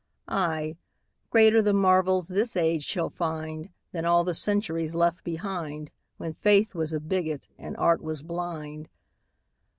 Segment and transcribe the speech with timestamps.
[0.27, 0.77] Ay,
[1.29, 6.73] greater the marvels this age shall find Than all the centuries left behind, When faith
[6.73, 8.89] was a bigot and art was blind.